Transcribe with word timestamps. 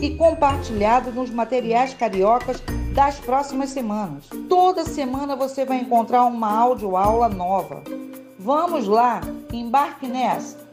e 0.00 0.14
compartilhado 0.14 1.10
nos 1.10 1.30
materiais 1.30 1.92
cariocas 1.92 2.62
das 2.94 3.18
próximas 3.18 3.70
semanas. 3.70 4.24
Toda 4.48 4.84
semana 4.84 5.34
você 5.34 5.64
vai 5.64 5.78
encontrar 5.78 6.24
uma 6.24 6.50
aula 6.50 7.28
nova. 7.28 7.82
Vamos 8.38 8.86
lá, 8.86 9.20
embarque 9.52 10.06
nessa! 10.06 10.68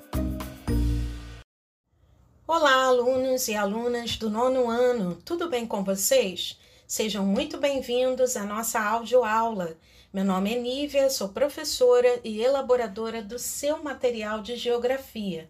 Olá, 2.47 2.85
alunos 2.85 3.47
e 3.47 3.55
alunas 3.55 4.17
do 4.17 4.29
nono 4.29 4.69
ano, 4.69 5.15
tudo 5.25 5.49
bem 5.49 5.65
com 5.65 5.83
vocês? 5.83 6.59
Sejam 6.87 7.25
muito 7.25 7.57
bem-vindos 7.57 8.37
à 8.37 8.43
nossa 8.43 8.79
aula. 8.79 9.75
Meu 10.13 10.23
nome 10.23 10.53
é 10.53 10.59
Nívia, 10.59 11.09
sou 11.09 11.29
professora 11.29 12.19
e 12.23 12.39
elaboradora 12.39 13.23
do 13.23 13.39
seu 13.39 13.83
material 13.83 14.41
de 14.41 14.55
geografia, 14.55 15.49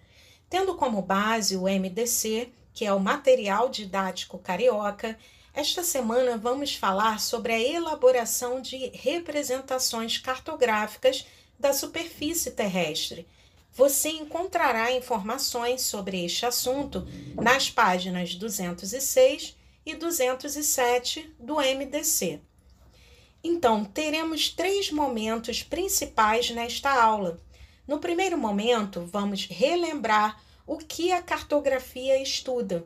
tendo 0.50 0.76
como 0.76 1.02
base 1.02 1.58
o 1.58 1.64
MDC, 1.64 2.54
que 2.76 2.86
é 2.86 2.94
o 2.94 3.00
Material 3.00 3.70
Didático 3.70 4.38
Carioca. 4.38 5.18
Esta 5.52 5.84
semana 5.84 6.38
vamos 6.38 6.76
falar 6.76 7.20
sobre 7.20 7.54
a 7.54 7.60
elaboração 7.60 8.62
de 8.62 8.92
representações 8.94 10.20
cartográficas 10.20 11.26
da 11.58 11.74
superfície 11.74 12.52
terrestre 12.52 13.28
você 13.76 14.08
encontrará 14.10 14.94
informações 14.94 15.82
sobre 15.82 16.24
este 16.24 16.46
assunto 16.46 17.06
nas 17.36 17.70
páginas 17.70 18.34
206 18.34 19.58
e 19.86 19.94
207 19.94 21.36
do 21.38 21.56
MDC. 21.56 22.40
Então, 23.44 23.84
teremos 23.84 24.50
três 24.50 24.90
momentos 24.90 25.62
principais 25.62 26.50
nesta 26.52 26.90
aula. 26.90 27.42
No 27.86 28.00
primeiro 28.00 28.38
momento, 28.38 29.06
vamos 29.12 29.46
relembrar 29.46 30.42
o 30.66 30.78
que 30.78 31.12
a 31.12 31.22
cartografia 31.22 32.22
estuda. 32.22 32.86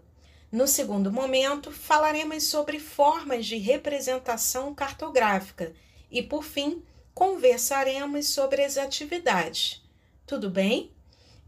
No 0.52 0.68
segundo 0.68 1.12
momento, 1.12 1.72
falaremos 1.72 2.46
sobre 2.46 2.80
formas 2.80 3.46
de 3.46 3.58
representação 3.58 4.74
cartográfica 4.74 5.74
e, 6.12 6.24
por 6.24 6.44
fim, 6.44 6.84
conversaremos 7.14 8.30
sobre 8.30 8.64
as 8.64 8.78
atividades. 8.78 9.84
Tudo 10.26 10.50
bem? 10.50 10.92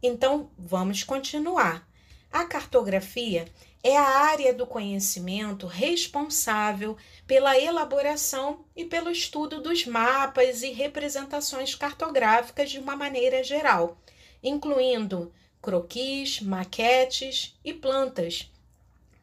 Então, 0.01 0.51
vamos 0.57 1.03
continuar. 1.03 1.87
A 2.31 2.45
cartografia 2.45 3.45
é 3.83 3.97
a 3.97 4.03
área 4.03 4.53
do 4.53 4.65
conhecimento 4.67 5.65
responsável 5.65 6.95
pela 7.25 7.59
elaboração 7.59 8.63
e 8.75 8.85
pelo 8.85 9.09
estudo 9.09 9.61
dos 9.61 9.85
mapas 9.85 10.61
e 10.61 10.71
representações 10.71 11.73
cartográficas 11.73 12.69
de 12.69 12.77
uma 12.77 12.95
maneira 12.95 13.43
geral, 13.43 13.97
incluindo 14.43 15.33
croquis, 15.61 16.41
maquetes 16.41 17.55
e 17.63 17.73
plantas. 17.73 18.51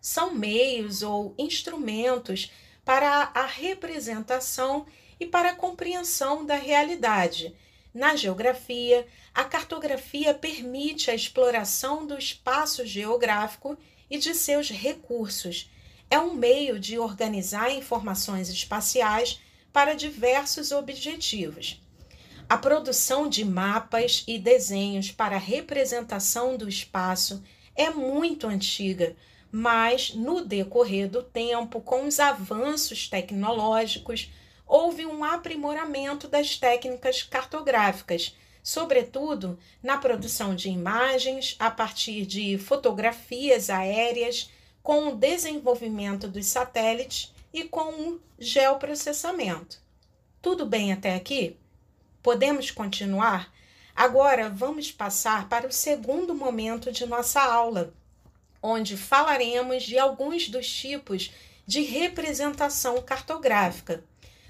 São 0.01 0.35
meios 0.35 1.03
ou 1.03 1.35
instrumentos 1.39 2.51
para 2.85 3.31
a 3.35 3.47
representação 3.47 4.87
e 5.19 5.27
para 5.27 5.51
a 5.51 5.57
compreensão 5.57 6.47
da 6.47 6.57
realidade 6.57 7.55
na 7.99 8.15
geografia, 8.15 9.07
a 9.35 9.45
cartografia 9.45 10.33
permite 10.33 11.11
a 11.11 11.15
exploração 11.15 12.07
do 12.07 12.17
espaço 12.17 12.87
geográfico 12.87 13.77
e 14.09 14.19
de 14.19 14.35
seus 14.35 14.71
recursos. 14.71 15.69
É 16.11 16.19
um 16.19 16.35
meio 16.35 16.79
de 16.79 16.99
organizar 16.99 17.73
informações 17.73 18.49
espaciais 18.49 19.41
para 19.73 19.95
diversos 19.95 20.71
objetivos. 20.71 21.83
A 22.49 22.57
produção 22.57 23.29
de 23.29 23.45
mapas 23.45 24.25
e 24.27 24.39
desenhos 24.39 25.13
para 25.13 25.37
representação 25.37 26.57
do 26.57 26.67
espaço 26.67 27.45
é 27.77 27.91
muito 27.91 28.47
antiga, 28.47 29.15
mas 29.53 30.15
no 30.15 30.43
decorrer 30.43 31.11
do 31.11 31.23
tempo, 31.23 31.79
com 31.83 32.07
os 32.07 32.19
avanços 32.19 33.07
tecnológicos, 33.07 34.33
houve 34.67 35.05
um 35.05 35.23
aprimoramento 35.23 36.27
das 36.27 36.57
técnicas 36.57 37.23
cartográficas, 37.23 38.35
sobretudo 38.63 39.59
na 39.83 39.99
produção 39.99 40.55
de 40.55 40.71
imagens 40.71 41.55
a 41.59 41.71
partir 41.71 42.25
de 42.25 42.57
fotografias 42.57 43.69
aéreas, 43.69 44.51
com 44.83 45.09
o 45.09 45.15
desenvolvimento 45.15 46.27
dos 46.27 46.47
satélites 46.47 47.31
e 47.53 47.65
com 47.65 47.91
o 47.91 48.21
geoprocessamento. 48.39 49.83
Tudo 50.41 50.65
bem 50.65 50.95
até 50.95 51.15
aqui? 51.15 51.59
Podemos 52.23 52.71
continuar? 52.71 53.53
Agora 53.95 54.49
vamos 54.49 54.91
passar 54.91 55.49
para 55.49 55.67
o 55.67 55.73
segundo 55.73 56.35
momento 56.35 56.91
de 56.91 57.07
nossa 57.07 57.41
aula, 57.41 57.95
onde 58.63 58.97
falaremos 58.97 59.85
de 59.85 59.99
alguns 59.99 60.49
dos 60.49 60.69
tipos 60.69 61.33
de 61.67 61.83
representação 61.83 63.01
cartográfica. 63.03 64.03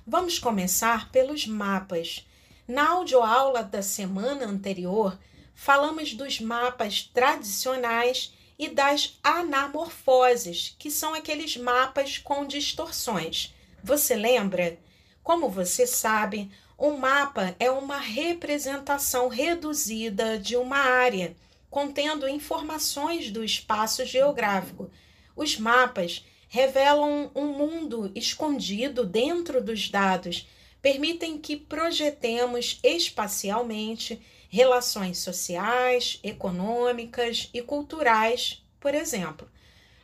Vamos 0.07 0.39
começar 0.39 1.11
pelos 1.11 1.47
mapas. 1.47 2.27
Na 2.67 2.89
audioaula 2.91 3.63
da 3.63 3.83
semana 3.83 4.47
anterior, 4.47 5.19
falamos 5.55 6.15
dos 6.15 6.41
mapas 6.41 7.03
tradicionais 7.03 8.33
e 8.59 8.69
das 8.69 9.19
anamorfoses, 9.23 10.75
que 10.79 10.91
são 10.91 11.13
aqueles 11.13 11.57
mapas 11.57 12.17
com 12.17 12.47
distorções. 12.47 13.55
Você 13.85 14.17
lembra? 14.17 14.79
Como 15.23 15.51
você 15.51 15.87
sabe, 15.87 16.51
um 16.79 16.97
mapa 16.97 17.57
é 17.59 17.69
uma 17.69 17.99
representação 17.99 19.27
reduzida 19.27 20.39
de 20.39 20.57
uma 20.57 20.77
área, 20.77 21.35
contendo 21.69 22.29
informações 22.29 23.33
do 23.33 23.43
espaço 23.43 24.07
geográfico. 24.07 24.89
Os 25.35 25.59
mapas 25.59 26.25
revelam 26.49 27.33
um 27.35 27.47
mundo 27.49 28.13
escondido 28.15 29.05
dentro 29.05 29.63
dos 29.63 29.91
dados, 29.91 30.47
permitem 30.81 31.37
que 31.37 31.57
projetemos 31.57 32.79
espacialmente 32.85 34.23
relações 34.49 35.19
sociais, 35.19 36.21
econômicas 36.23 37.51
e 37.53 37.61
culturais, 37.61 38.65
por 38.79 38.95
exemplo. 38.95 39.51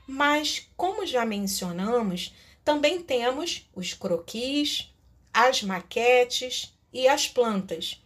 Mas, 0.09 0.69
como 0.77 1.07
já 1.07 1.25
mencionamos, 1.25 2.35
também 2.65 3.01
temos 3.01 3.71
os 3.75 3.95
croquis, 3.95 4.93
as 5.35 5.63
maquetes 5.63 6.73
e 6.93 7.09
as 7.09 7.29
plantas. 7.29 8.01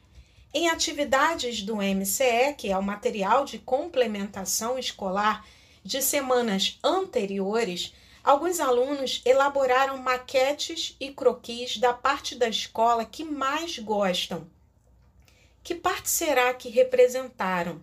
Em 0.52 0.68
atividades 0.68 1.62
do 1.62 1.76
MCE, 1.76 2.54
que 2.56 2.72
é 2.72 2.76
o 2.78 2.82
material 2.82 3.44
de 3.44 3.58
complementação 3.58 4.78
escolar 4.78 5.46
de 5.84 6.02
semanas 6.02 6.78
anteriores, 6.82 7.92
Alguns 8.28 8.60
alunos 8.60 9.22
elaboraram 9.24 9.96
maquetes 9.96 10.94
e 11.00 11.10
croquis 11.10 11.78
da 11.78 11.94
parte 11.94 12.34
da 12.34 12.48
escola 12.48 13.04
que 13.04 13.24
mais 13.24 13.78
gostam. 13.78 14.46
Que 15.62 15.74
parte 15.74 16.10
será 16.10 16.52
que 16.52 16.68
representaram? 16.68 17.82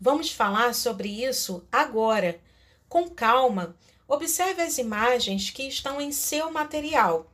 Vamos 0.00 0.30
falar 0.30 0.74
sobre 0.74 1.08
isso 1.24 1.66
agora. 1.72 2.40
Com 2.88 3.08
calma, 3.08 3.76
observe 4.06 4.62
as 4.62 4.78
imagens 4.78 5.50
que 5.50 5.64
estão 5.64 6.00
em 6.00 6.12
seu 6.12 6.52
material. 6.52 7.29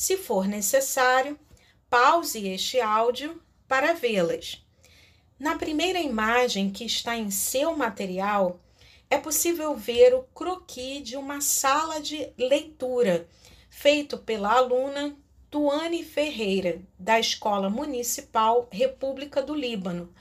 Se 0.00 0.16
for 0.16 0.48
necessário, 0.48 1.38
pause 1.90 2.48
este 2.48 2.80
áudio 2.80 3.38
para 3.68 3.92
vê-las. 3.92 4.64
Na 5.38 5.58
primeira 5.58 6.00
imagem 6.00 6.70
que 6.70 6.86
está 6.86 7.18
em 7.18 7.30
seu 7.30 7.76
material, 7.76 8.58
é 9.10 9.18
possível 9.18 9.76
ver 9.76 10.14
o 10.14 10.22
croqui 10.34 11.00
de 11.00 11.18
uma 11.18 11.42
sala 11.42 12.00
de 12.00 12.32
leitura 12.38 13.28
feito 13.68 14.16
pela 14.16 14.54
aluna 14.54 15.14
Tuane 15.50 16.02
Ferreira, 16.02 16.80
da 16.98 17.20
Escola 17.20 17.68
Municipal 17.68 18.70
República 18.72 19.42
do 19.42 19.54
Líbano. 19.54 20.14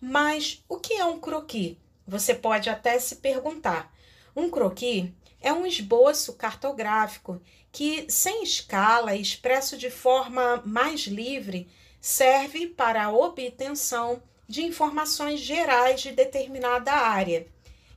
Mas 0.00 0.64
o 0.68 0.76
que 0.76 0.94
é 0.94 1.04
um 1.04 1.20
croquis? 1.20 1.76
Você 2.04 2.34
pode 2.34 2.68
até 2.68 2.98
se 2.98 3.14
perguntar. 3.14 3.94
Um 4.34 4.50
croquis 4.50 5.08
é 5.40 5.52
um 5.52 5.66
esboço 5.66 6.34
cartográfico 6.34 7.40
que, 7.72 8.06
sem 8.08 8.42
escala, 8.42 9.14
expresso 9.14 9.76
de 9.76 9.90
forma 9.90 10.62
mais 10.64 11.02
livre, 11.02 11.68
serve 12.00 12.66
para 12.66 13.04
a 13.04 13.12
obtenção 13.12 14.22
de 14.48 14.62
informações 14.62 15.40
gerais 15.40 16.00
de 16.00 16.12
determinada 16.12 16.92
área. 16.92 17.46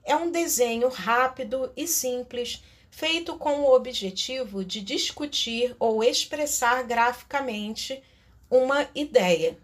É 0.03 0.15
um 0.15 0.31
desenho 0.31 0.89
rápido 0.89 1.71
e 1.75 1.87
simples, 1.87 2.63
feito 2.91 3.37
com 3.37 3.61
o 3.61 3.73
objetivo 3.73 4.63
de 4.63 4.81
discutir 4.81 5.75
ou 5.79 6.03
expressar 6.03 6.83
graficamente 6.83 8.03
uma 8.49 8.87
ideia. 8.93 9.57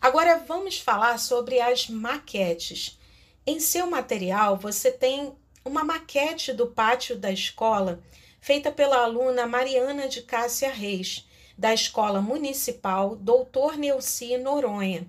Agora 0.00 0.38
vamos 0.38 0.78
falar 0.78 1.18
sobre 1.18 1.60
as 1.60 1.88
maquetes. 1.88 2.98
Em 3.44 3.60
seu 3.60 3.90
material, 3.90 4.56
você 4.56 4.90
tem 4.90 5.36
uma 5.68 5.84
maquete 5.84 6.54
do 6.54 6.66
pátio 6.66 7.14
da 7.14 7.30
escola 7.30 8.02
feita 8.40 8.72
pela 8.72 9.02
aluna 9.02 9.46
Mariana 9.46 10.08
de 10.08 10.22
Cássia 10.22 10.70
Reis, 10.70 11.28
da 11.58 11.74
Escola 11.74 12.22
Municipal 12.22 13.14
Doutor 13.14 13.76
Neuci 13.76 14.38
Noronha. 14.38 15.06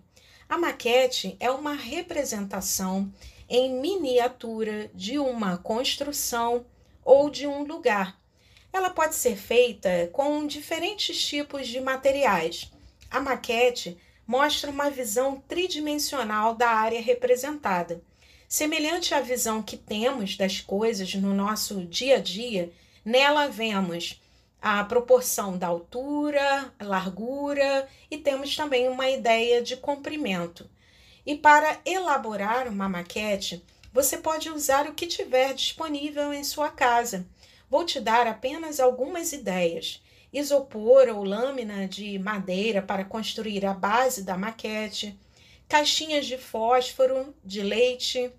A 0.49 0.57
maquete 0.57 1.37
é 1.39 1.49
uma 1.49 1.73
representação 1.73 3.09
em 3.47 3.79
miniatura 3.79 4.91
de 4.93 5.17
uma 5.17 5.57
construção 5.57 6.65
ou 7.05 7.29
de 7.29 7.47
um 7.47 7.63
lugar. 7.63 8.19
Ela 8.73 8.89
pode 8.89 9.15
ser 9.15 9.37
feita 9.37 10.09
com 10.11 10.45
diferentes 10.45 11.25
tipos 11.25 11.69
de 11.69 11.79
materiais. 11.79 12.69
A 13.09 13.21
maquete 13.21 13.97
mostra 14.27 14.69
uma 14.69 14.89
visão 14.89 15.41
tridimensional 15.47 16.53
da 16.53 16.69
área 16.69 17.01
representada. 17.01 18.03
Semelhante 18.51 19.13
à 19.13 19.21
visão 19.21 19.61
que 19.61 19.77
temos 19.77 20.35
das 20.35 20.59
coisas 20.59 21.13
no 21.13 21.35
nosso 21.35 21.85
dia 21.85 22.15
a 22.15 22.19
dia, 22.19 22.73
nela 23.05 23.47
vemos 23.47 24.19
a 24.59 24.83
proporção 24.83 25.55
da 25.55 25.67
altura, 25.67 26.73
largura 26.81 27.87
e 28.09 28.17
temos 28.17 28.55
também 28.55 28.89
uma 28.89 29.07
ideia 29.07 29.61
de 29.61 29.77
comprimento. 29.77 30.67
E 31.23 31.35
para 31.35 31.79
elaborar 31.85 32.67
uma 32.67 32.89
maquete, 32.89 33.63
você 33.93 34.17
pode 34.17 34.49
usar 34.49 34.87
o 34.87 34.95
que 34.95 35.05
tiver 35.05 35.53
disponível 35.53 36.33
em 36.33 36.43
sua 36.43 36.69
casa. 36.69 37.27
Vou 37.69 37.85
te 37.85 37.99
dar 37.99 38.25
apenas 38.25 38.79
algumas 38.79 39.31
ideias. 39.31 40.01
Isopor 40.33 41.07
ou 41.09 41.23
lâmina 41.23 41.87
de 41.87 42.17
madeira 42.17 42.81
para 42.81 43.05
construir 43.05 43.63
a 43.63 43.75
base 43.75 44.23
da 44.23 44.35
maquete, 44.35 45.15
caixinhas 45.69 46.25
de 46.25 46.37
fósforo, 46.37 47.33
de 47.45 47.61
leite 47.61 48.31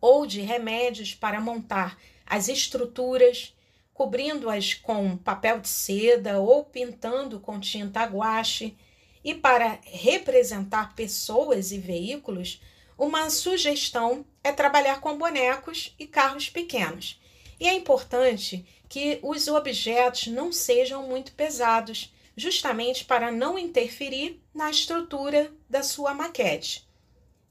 ou 0.00 0.26
de 0.26 0.42
remédios 0.42 1.14
para 1.14 1.40
montar 1.40 1.98
as 2.26 2.48
estruturas 2.48 3.54
cobrindo-as 4.00 4.72
com 4.72 5.14
papel 5.14 5.60
de 5.60 5.68
seda 5.68 6.38
ou 6.38 6.64
pintando 6.64 7.38
com 7.38 7.60
tinta 7.60 8.02
guache. 8.04 8.74
E 9.22 9.34
para 9.34 9.78
representar 9.82 10.94
pessoas 10.94 11.70
e 11.70 11.78
veículos, 11.78 12.62
uma 12.96 13.28
sugestão 13.28 14.24
é 14.42 14.52
trabalhar 14.52 15.02
com 15.02 15.18
bonecos 15.18 15.94
e 15.98 16.06
carros 16.06 16.48
pequenos. 16.48 17.20
E 17.60 17.68
é 17.68 17.74
importante 17.74 18.64
que 18.88 19.18
os 19.22 19.48
objetos 19.48 20.28
não 20.28 20.50
sejam 20.50 21.06
muito 21.06 21.32
pesados, 21.32 22.10
justamente 22.40 23.04
para 23.04 23.30
não 23.30 23.58
interferir 23.58 24.42
na 24.54 24.70
estrutura 24.70 25.52
da 25.68 25.82
sua 25.82 26.14
maquete. 26.14 26.88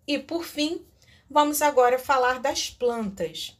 E 0.07 0.17
por 0.17 0.43
fim, 0.43 0.83
vamos 1.29 1.61
agora 1.61 1.99
falar 1.99 2.39
das 2.39 2.71
plantas. 2.71 3.55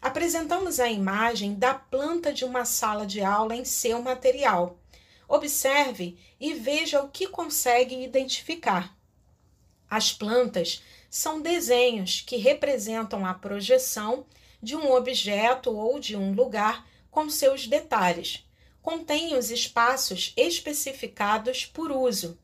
Apresentamos 0.00 0.80
a 0.80 0.88
imagem 0.88 1.54
da 1.54 1.72
planta 1.72 2.32
de 2.32 2.44
uma 2.44 2.64
sala 2.64 3.06
de 3.06 3.22
aula 3.22 3.54
em 3.54 3.64
seu 3.64 4.02
material. 4.02 4.76
Observe 5.28 6.18
e 6.40 6.52
veja 6.54 7.00
o 7.00 7.08
que 7.08 7.28
consegue 7.28 8.02
identificar. 8.02 8.92
As 9.88 10.12
plantas 10.12 10.82
são 11.08 11.40
desenhos 11.40 12.22
que 12.22 12.38
representam 12.38 13.24
a 13.24 13.34
projeção 13.34 14.26
de 14.60 14.74
um 14.74 14.92
objeto 14.92 15.70
ou 15.70 16.00
de 16.00 16.16
um 16.16 16.32
lugar 16.32 16.84
com 17.08 17.30
seus 17.30 17.68
detalhes. 17.68 18.44
Contém 18.82 19.36
os 19.36 19.50
espaços 19.52 20.32
especificados 20.36 21.64
por 21.64 21.92
uso, 21.92 22.36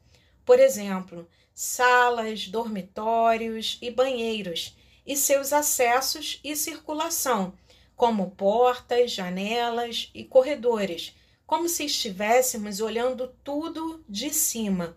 por 0.47 0.61
exemplo, 0.61 1.29
salas, 1.53 2.47
dormitórios 2.47 3.77
e 3.83 3.91
banheiros, 3.91 4.77
e 5.05 5.17
seus 5.17 5.53
acessos 5.53 6.39
e 6.45 6.55
circulação, 6.55 7.53
como 7.97 8.31
portas, 8.31 9.11
janelas 9.11 10.11
e 10.15 10.23
corredores, 10.23 11.13
como 11.45 11.69
se 11.69 11.85
estivéssemos 11.87 12.81
olhando 12.81 13.35
tudo 13.43 14.05
de 14.09 14.31
cima. 14.31 14.97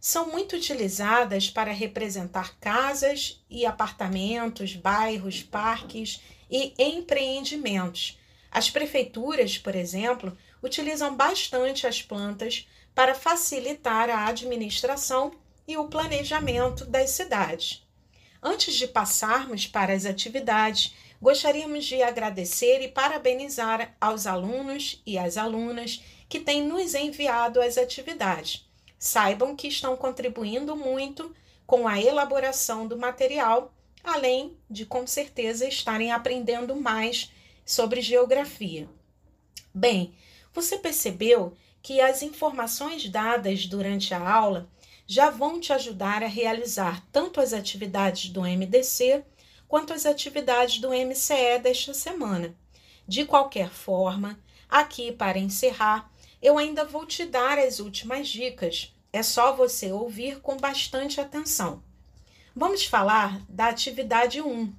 São 0.00 0.30
muito 0.30 0.56
utilizadas 0.56 1.50
para 1.50 1.72
representar 1.72 2.58
casas 2.58 3.44
e 3.50 3.66
apartamentos, 3.66 4.74
bairros, 4.74 5.42
parques 5.42 6.22
e 6.50 6.72
empreendimentos. 6.78 8.18
As 8.50 8.70
prefeituras, 8.70 9.58
por 9.58 9.76
exemplo, 9.76 10.36
utilizam 10.62 11.14
bastante 11.14 11.86
as 11.86 12.02
plantas 12.02 12.68
para 12.94 13.14
facilitar 13.14 14.10
a 14.10 14.26
administração 14.26 15.32
e 15.66 15.76
o 15.76 15.88
planejamento 15.88 16.84
das 16.84 17.10
cidades. 17.10 17.86
Antes 18.42 18.74
de 18.74 18.86
passarmos 18.86 19.66
para 19.66 19.92
as 19.92 20.06
atividades, 20.06 20.94
gostaríamos 21.20 21.84
de 21.84 22.02
agradecer 22.02 22.80
e 22.80 22.88
parabenizar 22.88 23.94
aos 24.00 24.26
alunos 24.26 25.02
e 25.04 25.18
às 25.18 25.36
alunas 25.36 26.02
que 26.28 26.40
têm 26.40 26.62
nos 26.62 26.94
enviado 26.94 27.60
as 27.60 27.76
atividades. 27.76 28.66
Saibam 28.98 29.54
que 29.54 29.68
estão 29.68 29.96
contribuindo 29.96 30.74
muito 30.74 31.34
com 31.66 31.86
a 31.86 32.00
elaboração 32.00 32.86
do 32.86 32.98
material, 32.98 33.72
além 34.02 34.56
de, 34.68 34.86
com 34.86 35.06
certeza, 35.06 35.68
estarem 35.68 36.10
aprendendo 36.10 36.74
mais 36.74 37.30
sobre 37.64 38.00
geografia. 38.00 38.88
Bem, 39.72 40.14
você 40.52 40.78
percebeu 40.78 41.56
que 41.82 42.00
as 42.00 42.22
informações 42.22 43.08
dadas 43.08 43.66
durante 43.66 44.12
a 44.12 44.28
aula 44.28 44.68
já 45.06 45.30
vão 45.30 45.58
te 45.58 45.72
ajudar 45.72 46.22
a 46.22 46.28
realizar 46.28 47.04
tanto 47.10 47.40
as 47.40 47.52
atividades 47.52 48.30
do 48.30 48.42
MDC 48.42 49.24
quanto 49.66 49.92
as 49.92 50.06
atividades 50.06 50.78
do 50.78 50.90
MCE 50.90 51.58
desta 51.62 51.94
semana. 51.94 52.54
De 53.06 53.24
qualquer 53.24 53.70
forma, 53.70 54.38
aqui 54.68 55.10
para 55.10 55.38
encerrar, 55.38 56.10
eu 56.40 56.58
ainda 56.58 56.84
vou 56.84 57.06
te 57.06 57.24
dar 57.24 57.58
as 57.58 57.80
últimas 57.80 58.28
dicas. 58.28 58.94
É 59.12 59.22
só 59.22 59.54
você 59.54 59.90
ouvir 59.90 60.40
com 60.40 60.56
bastante 60.56 61.20
atenção. 61.20 61.82
Vamos 62.54 62.84
falar 62.84 63.40
da 63.48 63.66
atividade 63.66 64.40
1. 64.40 64.72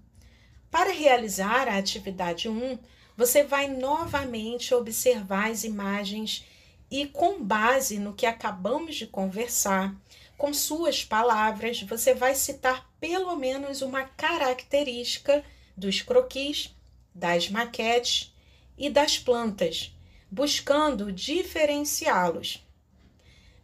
Para 0.70 0.92
realizar 0.92 1.68
a 1.68 1.78
atividade 1.78 2.48
1, 2.48 2.80
você 3.22 3.44
vai 3.44 3.68
novamente 3.68 4.74
observar 4.74 5.52
as 5.52 5.64
imagens 5.64 6.44
e, 6.90 7.06
com 7.06 7.40
base 7.40 8.00
no 8.00 8.16
que 8.16 8.26
acabamos 8.26 8.96
de 8.96 9.06
conversar, 9.06 9.96
com 10.36 10.52
suas 10.52 11.06
palavras, 11.06 11.84
você 11.84 12.16
vai 12.16 12.34
citar 12.34 12.90
pelo 13.00 13.36
menos 13.36 13.84
uma 13.84 14.06
característica 14.06 15.46
dos 15.78 16.02
croquis, 16.02 16.74
das 17.14 17.48
maquetes 17.48 18.34
e 18.76 18.90
das 18.90 19.20
plantas, 19.20 19.96
buscando 20.32 21.12
diferenciá-los. 21.12 22.66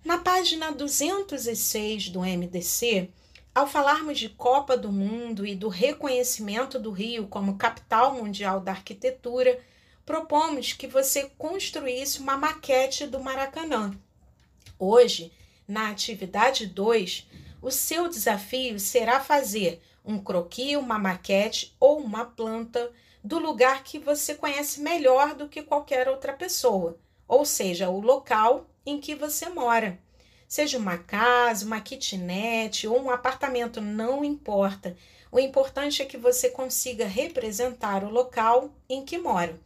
Na 0.06 0.20
página 0.20 0.72
206 0.72 2.10
do 2.10 2.20
MDC, 2.20 3.10
ao 3.58 3.66
falarmos 3.66 4.20
de 4.20 4.30
Copa 4.30 4.78
do 4.78 4.92
Mundo 4.92 5.44
e 5.44 5.56
do 5.56 5.68
reconhecimento 5.68 6.78
do 6.78 6.92
Rio 6.92 7.26
como 7.28 7.58
capital 7.58 8.14
mundial 8.14 8.60
da 8.60 8.72
arquitetura, 8.72 9.60
propomos 10.06 10.74
que 10.74 10.86
você 10.86 11.32
construísse 11.40 12.20
uma 12.20 12.38
maquete 12.38 13.08
do 13.08 13.20
Maracanã. 13.20 14.00
Hoje, 14.78 15.34
na 15.68 15.90
atividade 15.90 16.68
2, 16.68 17.28
o 17.60 17.72
seu 17.72 18.08
desafio 18.08 18.80
será 18.80 19.22
fazer 19.22 19.82
um 20.06 20.20
croquis, 20.20 20.78
uma 20.78 21.00
maquete 21.00 21.76
ou 21.80 21.98
uma 21.98 22.26
planta 22.26 22.92
do 23.24 23.40
lugar 23.40 23.84
que 23.84 23.98
você 23.98 24.36
conhece 24.36 24.82
melhor 24.82 25.34
do 25.34 25.50
que 25.50 25.64
qualquer 25.64 26.08
outra 26.08 26.32
pessoa, 26.32 27.00
ou 27.28 27.44
seja, 27.44 27.90
o 27.90 28.00
local 28.00 28.70
em 28.86 29.00
que 29.00 29.16
você 29.16 29.50
mora. 29.50 29.98
Seja 30.48 30.78
uma 30.78 30.98
casa, 30.98 31.66
uma 31.66 31.82
kitnet 31.82 32.88
ou 32.88 33.02
um 33.02 33.10
apartamento, 33.10 33.82
não 33.82 34.24
importa. 34.24 34.96
O 35.30 35.40
importante 35.40 36.02
é 36.02 36.06
que 36.06 36.18
você 36.18 36.50
consiga 36.50 37.06
representar 37.06 38.04
o 38.04 38.10
local 38.10 38.74
em 38.90 39.04
que 39.04 39.18
mora. 39.18 39.60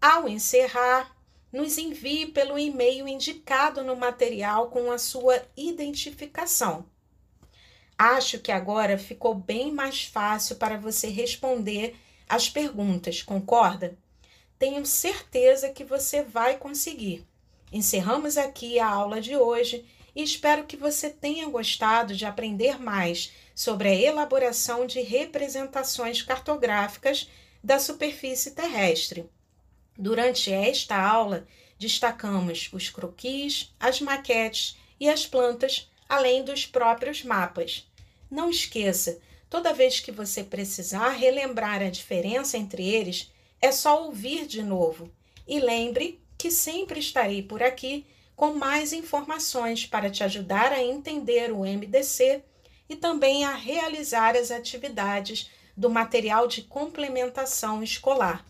Ao 0.00 0.28
encerrar, 0.28 1.16
nos 1.52 1.78
envie 1.78 2.26
pelo 2.26 2.58
e-mail 2.58 3.06
indicado 3.06 3.84
no 3.84 3.94
material 3.94 4.70
com 4.70 4.90
a 4.90 4.98
sua 4.98 5.40
identificação. 5.56 6.84
Acho 7.96 8.40
que 8.40 8.50
agora 8.50 8.98
ficou 8.98 9.34
bem 9.34 9.70
mais 9.70 10.04
fácil 10.04 10.56
para 10.56 10.76
você 10.76 11.08
responder 11.08 11.94
as 12.28 12.48
perguntas, 12.48 13.22
concorda? 13.22 13.96
Tenho 14.58 14.84
certeza 14.84 15.70
que 15.70 15.84
você 15.84 16.22
vai 16.22 16.56
conseguir. 16.56 17.24
Encerramos 17.72 18.36
aqui 18.36 18.78
a 18.78 18.86
aula 18.86 19.18
de 19.18 19.34
hoje 19.34 19.86
e 20.14 20.22
espero 20.22 20.64
que 20.64 20.76
você 20.76 21.08
tenha 21.08 21.48
gostado 21.48 22.14
de 22.14 22.26
aprender 22.26 22.78
mais 22.78 23.32
sobre 23.54 23.88
a 23.88 23.94
elaboração 23.94 24.86
de 24.86 25.00
representações 25.00 26.20
cartográficas 26.20 27.30
da 27.64 27.78
superfície 27.78 28.50
terrestre. 28.50 29.24
Durante 29.96 30.52
esta 30.52 31.00
aula, 31.00 31.46
destacamos 31.78 32.68
os 32.74 32.90
croquis, 32.90 33.74
as 33.80 34.02
maquetes 34.02 34.76
e 35.00 35.08
as 35.08 35.26
plantas, 35.26 35.90
além 36.06 36.44
dos 36.44 36.66
próprios 36.66 37.24
mapas. 37.24 37.90
Não 38.30 38.50
esqueça, 38.50 39.18
toda 39.48 39.72
vez 39.72 39.98
que 39.98 40.12
você 40.12 40.44
precisar 40.44 41.08
relembrar 41.10 41.80
a 41.80 41.88
diferença 41.88 42.58
entre 42.58 42.86
eles, 42.86 43.32
é 43.62 43.72
só 43.72 44.04
ouvir 44.04 44.46
de 44.46 44.62
novo. 44.62 45.10
E 45.46 45.58
lembre 45.58 46.21
que 46.42 46.50
sempre 46.50 46.98
estarei 46.98 47.40
por 47.40 47.62
aqui 47.62 48.04
com 48.34 48.52
mais 48.52 48.92
informações 48.92 49.86
para 49.86 50.10
te 50.10 50.24
ajudar 50.24 50.72
a 50.72 50.82
entender 50.82 51.52
o 51.52 51.60
MDC 51.60 52.42
e 52.88 52.96
também 52.96 53.44
a 53.44 53.54
realizar 53.54 54.34
as 54.34 54.50
atividades 54.50 55.48
do 55.76 55.88
material 55.88 56.48
de 56.48 56.62
complementação 56.62 57.80
escolar. 57.80 58.44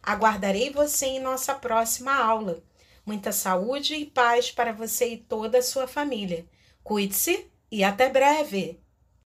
Aguardarei 0.00 0.70
você 0.70 1.06
em 1.06 1.18
nossa 1.18 1.52
próxima 1.52 2.14
aula. 2.14 2.62
Muita 3.04 3.32
saúde 3.32 3.96
e 3.96 4.06
paz 4.06 4.52
para 4.52 4.72
você 4.72 5.14
e 5.14 5.16
toda 5.16 5.58
a 5.58 5.62
sua 5.62 5.88
família. 5.88 6.46
Cuide-se 6.84 7.50
e 7.72 7.82
até 7.82 8.08
breve! 8.08 8.81